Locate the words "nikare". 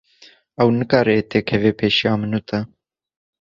0.79-1.15